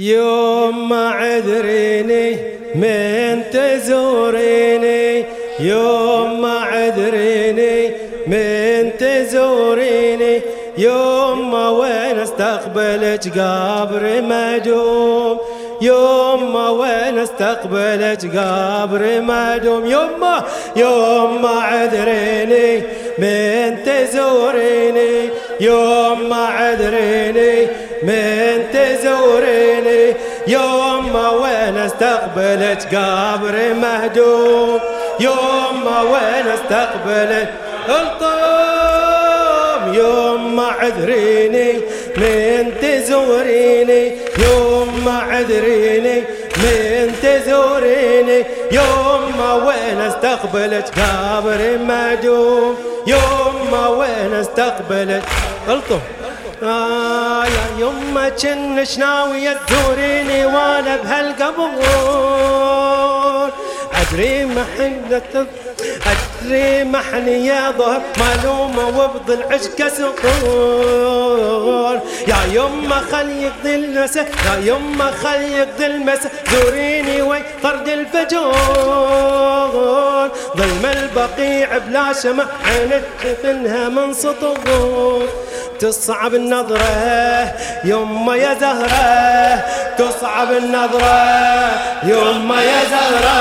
يوم 0.00 0.88
ما 0.88 1.08
عذريني 1.08 2.36
من 2.74 3.42
تزوريني. 3.52 5.24
يوم 5.60 6.40
ما 6.40 6.58
عذريني 6.60 7.90
من 8.26 8.90
تزوريني. 8.98 10.40
يوم 10.78 11.50
ما 11.50 11.68
وين 11.68 12.18
استقبلك 12.18 13.38
قبر 13.38 14.22
مدوم 14.22 15.38
يوم 15.82 16.52
ما 16.52 16.68
وين 16.68 17.18
استقبلك 17.18 18.36
قبر 18.36 19.20
مدوم 19.20 19.86
يوم 19.86 20.20
ما 20.20 20.44
يوم 20.76 21.42
ما 21.42 21.48
عذريني 21.48 22.82
من 23.18 23.76
تزوريني. 23.84 25.28
يوم 25.60 26.28
ما 26.28 26.46
عذريني 26.46 27.66
من 28.02 28.64
تزوريني. 28.72 29.19
يوم 30.50 31.12
ما 31.12 31.30
وين 31.30 31.76
استقبلت 31.76 32.86
قبر 32.94 33.74
مهدوم 33.74 34.80
يوم 35.20 35.84
ما 35.84 36.00
وين 36.02 36.46
استقبلت 36.46 37.48
الطوم 37.88 39.94
يوم 39.94 40.56
ما 40.56 40.66
عذريني 40.66 41.72
من 42.16 42.72
تزوريني؟ 42.82 44.12
يوم 44.38 45.02
ما 45.04 45.18
عذريني 45.18 46.20
من 46.56 47.14
تزوريني؟ 47.22 48.44
يوم 48.72 49.32
ما 49.38 49.54
وين 49.54 50.00
استقبلت 50.00 50.92
قبر 50.98 51.78
مهدوم 51.78 52.76
يوم 53.06 53.68
ما 53.72 53.88
وين 53.88 54.34
استقبلت 54.34 55.22
الطوم 55.68 56.00
آه 56.62 57.44
يا 57.44 57.66
يما 57.78 58.28
كنش 58.28 58.98
ناوية 58.98 59.56
تزوريني 59.66 60.46
وأنا 60.46 60.96
بهالقبور 60.96 61.80
أدري 64.00 64.44
محنة 64.44 65.46
أدري 66.06 66.84
محني 66.84 67.46
يا 67.46 67.70
ظهر 67.70 68.02
ملومة 68.18 68.88
وبضلعش 68.88 69.66
كسور 69.78 70.80
يا 72.28 72.36
يما 72.52 73.00
خل 73.12 73.28
يقضي 73.30 73.74
المسا 73.74 74.20
يا 74.20 74.56
يما 74.64 75.10
خل 75.10 75.42
يقضي 75.42 75.86
المسا 75.86 76.30
زوريني 76.52 77.22
وي 77.22 77.42
طرد 77.62 77.88
الفجور. 77.88 78.50
ظلم 80.56 80.86
البقيع 80.86 81.78
بلا 81.78 82.12
شمع 82.12 82.46
عينك 82.64 83.02
تفنها 83.22 83.88
من 83.88 84.14
سطور. 84.14 85.28
تصعب 85.80 86.34
النظرة 86.34 87.54
يما 87.84 88.36
يا 88.36 88.54
زهرة 88.60 89.64
تصعب 89.98 90.52
النظرة 90.52 91.70
يما 92.04 92.62
يا 92.62 92.80
زهرة. 92.90 93.40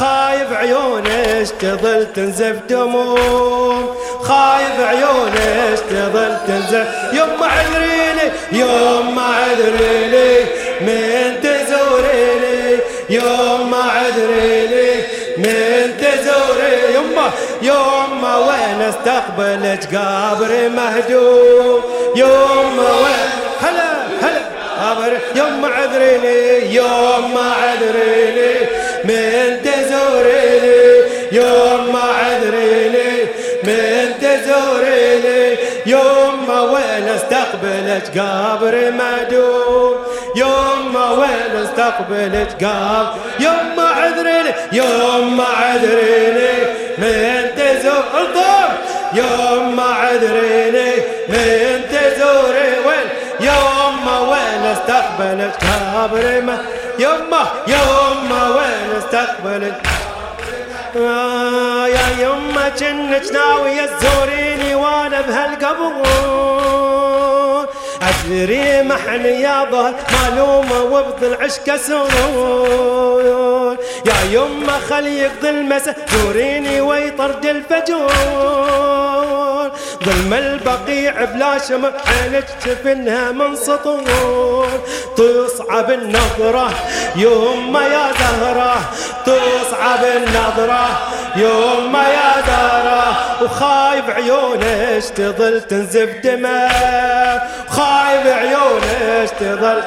خايف 0.00 0.52
عيونش 0.52 1.48
تظل 1.60 2.06
تنزف 2.14 2.56
دموم 2.68 3.96
خايف 4.22 4.80
عيونش 4.80 5.80
تظل 5.90 6.36
تنزف. 6.46 6.86
يما 7.12 7.46
عذريني 7.46 8.26
يما 8.52 9.22
عذريني 9.22 10.30
من 10.80 11.40
تزوريني 11.42 12.78
يما 13.10 13.82
عذريني. 13.96 14.51
يما 17.62 18.02
يما 18.22 18.36
وين 18.36 18.82
استقبلت 18.82 19.86
قبر 19.86 20.68
مهدوم 20.68 21.82
يما 22.16 22.90
وين 23.02 23.30
هلا 23.60 23.92
هلا 24.22 24.42
قبر 24.90 25.18
يما 25.34 25.68
عذريني 25.68 26.74
يما 26.74 27.54
عذريني 27.62 28.54
من 29.04 29.62
تزوريني 29.62 31.02
يما 31.32 32.00
عذريني 32.00 33.22
من 33.64 34.14
تزوريني 34.20 35.56
يما 35.86 36.60
وين 36.60 37.08
استقبلت 37.08 38.18
قبر 38.18 38.90
مهدوم 38.90 39.96
يما 40.36 41.10
وين 41.10 41.62
استقبلت 41.62 42.64
قبر 42.64 43.14
يما 43.40 43.88
عذريني 43.88 44.54
يما 44.72 45.44
عذريني 45.44 46.82
من 46.98 47.41
عذريني 50.12 50.92
من 51.28 51.80
تزوري 51.92 52.72
وين؟ 52.86 53.08
يما 53.40 54.20
وين 54.20 54.64
استقبلت 54.72 55.54
قبر 55.94 56.40
ما؟ 56.42 56.58
يما 56.98 57.42
يما 57.66 58.48
وين 58.56 58.98
استقبلت 58.98 59.74
آه 60.96 61.86
يا 61.86 62.06
يما 62.20 62.68
كنك 62.68 63.32
ناوية 63.32 63.86
تزوريني 63.86 64.74
وأنا 64.74 65.20
بهالقبور 65.20 66.61
ادري 68.08 68.82
محن 68.82 69.24
يا 69.24 69.64
ظهر 69.70 69.94
مالومة 70.12 70.82
وبضلعش 70.82 71.58
كسور 71.66 72.08
يا 74.06 74.14
يما 74.32 74.78
خل 74.88 75.06
يقضي 75.06 75.50
المسا 75.50 75.94
زوريني 76.12 76.80
ويطرد 76.80 77.46
الفجور. 77.46 78.12
ظلم 80.04 80.34
البقيع 80.34 81.24
بلا 81.24 81.58
شمع 81.58 81.90
عينك 82.06 82.48
تفنها 82.64 83.32
من 83.32 83.56
سطور. 83.56 84.68
تصعب 85.16 85.90
النظرة 85.90 86.70
يما 87.16 87.82
يا 87.82 88.12
زهرة 88.20 88.90
تصعب 89.26 90.04
النظرة 90.04 91.11
يما 91.36 92.08
يا 92.08 92.42
زهرة 92.46 93.42
وخايف 93.42 94.10
عيونك 94.10 95.04
تظل 95.16 95.60
تنزف 95.60 96.08
دماء 96.24 97.50
خايف 97.68 98.26
عيونك 98.26 99.30
تظل 99.40 99.82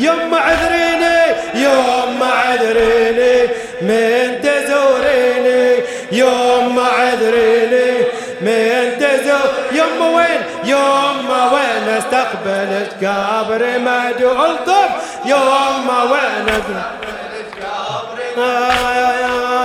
يما 0.00 0.38
عذريني 0.38 1.36
يما 1.54 2.26
عذريني 2.26 3.48
من 3.82 4.40
تزوريني. 4.42 5.76
يما 6.12 6.86
عذريني 6.98 7.98
من 8.40 8.98
تزور 8.98 9.50
يما 9.72 10.16
وين 10.16 10.42
يما 10.64 11.52
وين 11.52 11.88
استقبلت 11.88 13.04
قبر 13.04 13.78
مدو 13.78 14.32
الطب 14.32 14.90
يما 15.24 16.02
وين 16.02 16.46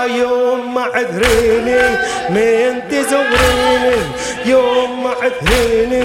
يوم 0.06 0.78
عذريني 0.80 1.82
من 2.30 2.82
تزوريني؟ 2.92 3.96
يوم 4.46 5.08
عذريني 5.22 6.04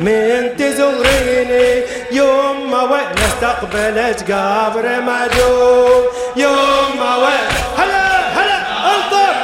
من 0.00 0.56
تزوريني؟ 0.58 1.82
يوم 2.12 2.72
وين 2.72 3.16
استقبلت 3.26 4.32
قبر 4.32 5.00
مدوم 5.00 6.02
يوم 6.36 7.00
وين 7.22 7.48
هلا 7.78 8.06
هلا 8.36 8.58
انطر! 8.94 9.34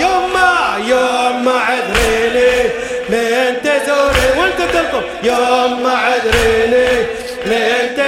يوم 0.00 0.32
يوم 0.88 1.48
عذريني 1.48 2.62
من 3.08 3.56
تزوري 3.62 4.40
وانت 4.40 4.72
تلطم 4.72 5.02
يوم 5.22 5.86
عذريني 5.86 6.88
من 7.46 7.94
تزوري 7.96 8.05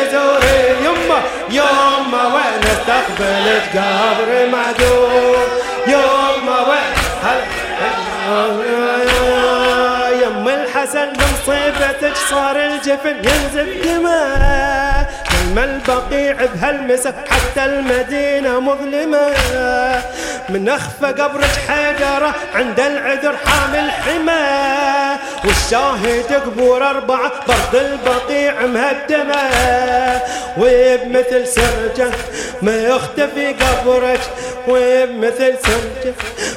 استقبلت 3.19 3.77
قبر 3.77 4.47
معدوم 4.47 5.49
يما 5.87 6.59
وين 6.69 6.93
هلا. 7.23 7.45
يما 10.23 10.55
الحسن 10.55 11.13
بمصيبتك 11.13 12.17
صار 12.31 12.57
الجفن 12.57 13.17
ينزف 13.17 13.69
دماء. 13.85 15.11
كلمة 15.31 15.65
البقيع 15.65 16.37
بهالمسا 16.55 17.13
حتى 17.31 17.65
المدينة 17.65 18.61
مظلمة. 18.61 19.35
من 20.49 20.69
أخفى 20.69 21.07
قبرك 21.07 21.55
حيدرة 21.69 22.35
عند 22.55 22.81
العذر 22.81 23.35
حامل 23.47 23.91
حماة. 23.91 24.78
والشاهد 25.45 26.33
قبور 26.47 26.91
أربعة 26.91 27.33
برد 27.49 27.75
البقيع 27.75 28.67
مهدمة. 28.67 29.49
وبمثل 30.59 31.47
سرجة 31.47 32.11
ما 32.63 32.77
يختفي 32.77 33.53
قبرك 33.53 34.21
وبمثل 34.69 35.55
سرجة 35.65 36.15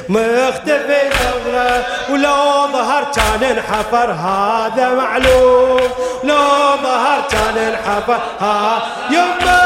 ما 0.10 0.48
يختفي 0.48 1.00
قبرك. 1.10 1.86
ولو 2.10 2.68
ظهر 2.74 3.04
كان 3.16 3.44
انحفر 3.44 4.12
هذا 4.12 4.90
معلوم. 4.90 5.82
لو 6.24 6.48
ظهر 6.84 7.24
كان 7.32 7.58
انحفر 7.58 8.20
ها 8.40 8.82
يما 9.10 9.62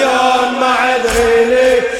يوم 0.00 0.60
ما 0.60 0.74
عذريني. 0.74 1.97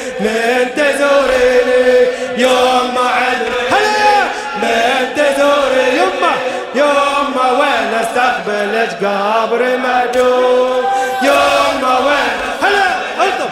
كانت 8.79 9.05
قبر 9.05 9.63
مدوم 9.77 10.85
يوم 11.23 11.83
ما 11.83 11.99
وين 11.99 12.39
هلا 12.63 12.89
الطب 13.25 13.51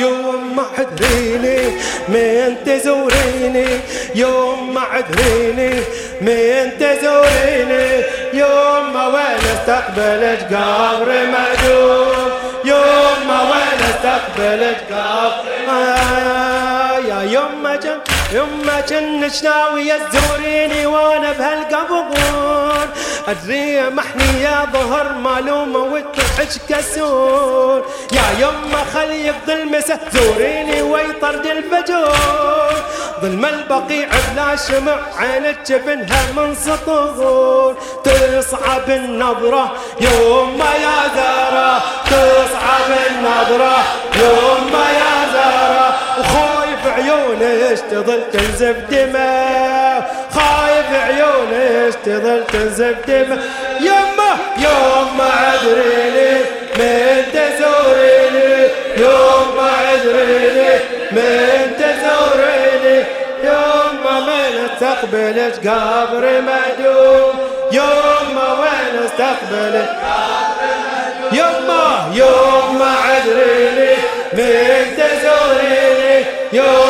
يوم 0.00 0.56
ما 0.56 0.62
عدريني 0.78 1.58
من 2.08 2.56
تزوريني 2.66 3.66
يوم 4.14 4.74
ما 4.74 4.80
عدريني 4.80 5.74
من 6.20 6.70
تزوريني 6.80 8.04
يوم 8.32 8.92
ما 8.94 9.06
وين 9.06 9.42
استقبلت 9.54 10.42
قبر 10.54 11.08
مدوم 11.26 12.30
يوم 12.64 13.28
ما 13.28 13.42
وين 13.42 13.80
استقبلت 13.90 14.78
قبر 14.90 16.55
يوم 17.46 17.62
ما 17.62 17.76
جن 17.76 17.98
يوم 18.32 18.66
ما 18.66 18.80
جنش 18.80 19.42
ناوية 19.42 19.98
تزوريني 20.12 20.86
وأنا 20.86 21.32
بهالقبر 21.32 22.88
أدري 23.28 23.90
محني 23.90 24.42
يا 24.42 24.66
ظهر 24.72 25.12
مالومة 25.12 25.78
وتحج 25.78 26.52
كسور. 26.68 27.84
يا 28.12 28.22
يما 28.40 28.84
خلي 28.94 29.32
مسا 29.48 29.98
زوريني 30.12 30.82
ويطرد 30.82 31.46
الفجور. 31.46 32.74
ظلم 33.22 33.44
البقيع 33.44 34.08
بلا 34.08 34.56
شمع 34.56 34.96
عين 35.18 35.56
جبنها 35.66 36.32
من 36.36 36.54
سطور. 36.54 37.76
تصعب 38.04 38.90
النظرة 38.90 39.72
يوم 40.00 40.58
يا 40.58 40.98
زارة 41.16 41.82
تصعب 42.10 42.90
النظرة 43.10 43.76
يوم 44.16 44.72
يا 45.00 45.32
زارة 45.32 45.85
عيوني 46.96 47.76
تظل 47.90 48.22
تنزف 48.32 48.76
دماء 48.90 50.00
خايف 50.34 50.88
عيوني 51.06 51.92
تظل 52.04 52.44
تنزف 52.52 52.94
دماء 53.08 53.38
يما 53.80 54.30
يما 54.58 55.30
عذريني 55.42 56.32
من 56.78 57.22
تزوريني. 57.34 58.68
يما 58.96 59.70
عذريني 59.86 60.72
من 61.12 61.72
تزوريني. 61.78 62.98
يما 63.44 64.14
من 64.20 64.54
استقبلك 64.66 65.54
قبر 65.68 66.24
مدوم 66.48 67.34
يما 67.72 68.46
وين 68.60 68.94
استقبلك 69.04 69.90
يما 71.32 71.84
يما 72.14 72.92
عذريني 73.06 73.94
من 74.32 74.96
تزوريني. 74.98 76.24
يما 76.52 76.85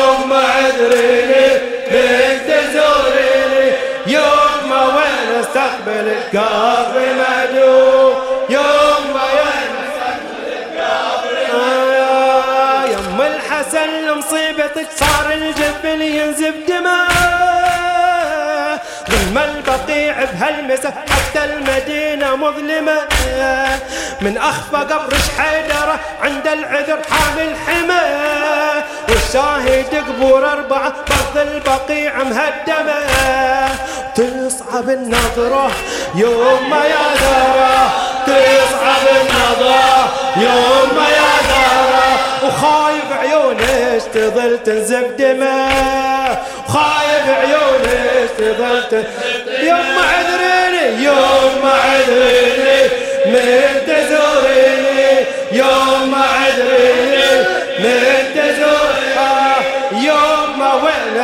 عذريني 0.77 1.47
من 1.91 2.39
تزوريني 2.47 3.71
يما 4.07 4.85
وين 4.85 5.39
استقبلك 5.39 6.35
قبر 6.37 7.01
مدوم 7.19 8.15
يما 8.49 9.23
وين 9.37 9.71
استقبلك 9.87 10.77
قبر 10.77 11.35
مدوم 11.53 12.91
يما 12.91 13.27
الحسن 13.27 14.17
مصيبتك 14.17 14.87
صار 14.95 15.33
الجبل 15.33 16.01
ينزف 16.01 16.53
دماء 16.67 17.07
ظلم 19.09 19.37
البقيع 19.37 20.23
بهالمسة 20.23 20.89
حتى 21.09 21.43
المدينة 21.45 22.35
مظلمة 22.35 22.97
من 24.21 24.37
أخفى 24.37 24.77
قبر 24.77 25.13
حيدرة 25.37 25.99
عند 26.23 26.47
العذر 26.47 26.99
حامل 27.11 27.55
حمى 27.67 27.96
والشاهد 29.37 29.95
قبور 29.95 30.51
أربعة 30.51 30.93
برض 31.09 31.47
البقيع 31.47 32.23
مهدمة. 32.23 32.99
تصعب 34.15 34.89
النظرة 34.89 35.71
يوم 36.15 36.69
ما 36.69 36.85
يا 36.85 37.07
ذرة 37.21 37.91
تصعب 38.25 39.05
النظرة 39.21 40.09
يوم 40.37 40.95
ما 40.95 41.07
يا 41.09 41.33
ذرة 41.49 42.19
وخايف 42.47 43.11
عيونك 43.19 44.01
تظل 44.13 44.59
تنزف 44.65 45.07
دماء 45.19 46.45
خايف 46.67 47.29
عيونك 47.39 48.29
تظل 48.37 49.03
يوم 49.59 49.97
عذريني 50.09 51.03
يوم 51.03 51.61
عذريني 51.63 52.81
من 53.25 53.81
تزوريني 53.87 55.25
يوم 55.51 56.15
عذريني. 56.15 57.06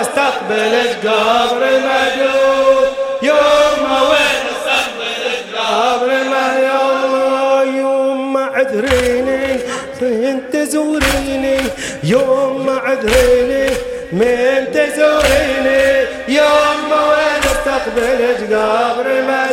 استقبلك 0.01 0.97
قبر 1.05 1.63
مدوب 1.85 2.87
يوم 3.23 3.89
ما 3.89 4.01
وين 4.01 4.43
استقبلك 4.53 5.45
قبر 5.57 6.09
مدوب 6.33 7.75
يوم 7.75 8.33
ما 8.33 8.45
عذريني 8.45 9.59
فين 9.99 10.43
تزوريني؟ 10.53 11.57
يوم 12.03 12.65
ما 12.65 12.77
عذريني 12.85 13.69
من 14.11 14.71
تزوريني. 14.73 15.83
يوم 16.27 16.89
ما 16.89 17.01
وين 17.09 17.43
استقبلك 17.45 18.53
قبر 18.53 19.21
ما 19.27 19.47